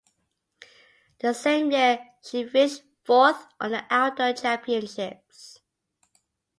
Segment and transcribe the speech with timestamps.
[1.19, 5.59] The same year she finished fourth at the outdoor championships.